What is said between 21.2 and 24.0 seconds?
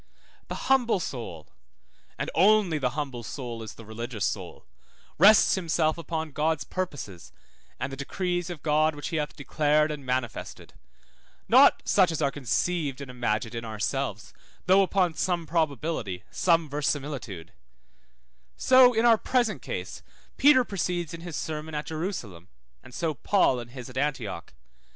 his sermon at Jerusalem, and so Paul in his at